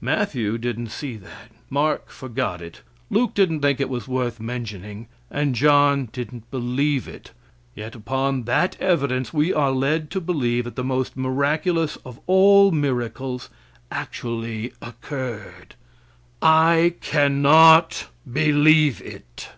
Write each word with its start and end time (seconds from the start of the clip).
Matthew 0.00 0.56
didn't 0.56 0.90
see 0.92 1.16
that; 1.16 1.50
Mark 1.68 2.08
forgot 2.08 2.62
it; 2.62 2.82
Luke 3.10 3.34
didn't 3.34 3.58
think 3.60 3.80
it 3.80 3.88
was 3.88 4.06
worth 4.06 4.38
mentioning, 4.38 5.08
and 5.32 5.56
John 5.56 6.08
didn't 6.12 6.48
believe 6.52 7.08
it; 7.08 7.30
and 7.30 7.32
yet 7.74 7.96
upon 7.96 8.44
that 8.44 8.76
evidence 8.80 9.32
we 9.34 9.52
are 9.52 9.72
led 9.72 10.12
to 10.12 10.20
believe 10.20 10.62
that 10.62 10.76
the 10.76 10.84
most 10.84 11.16
miraculous 11.16 11.96
of 12.04 12.20
all 12.28 12.70
miracles 12.70 13.50
actually 13.90 14.72
occurred. 14.80 15.74
I 16.40 16.94
cannot 17.00 18.06
believe 18.32 19.00
it. 19.02 19.48